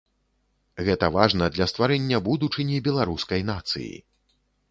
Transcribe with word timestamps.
Гэта 0.87 1.09
важна 1.17 1.49
для 1.57 1.67
стварэння 1.73 2.21
будучыні 2.29 2.77
беларускай 2.87 3.41
нацыі. 3.53 3.93